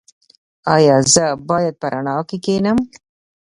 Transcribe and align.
ایا 0.73 0.95
زه 1.13 1.25
باید 1.49 1.73
په 1.81 1.87
رڼا 1.93 2.17
کې 2.29 2.37
کینم؟ 2.45 2.79